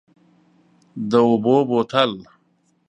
[1.09, 2.11] د اوبو بوتل،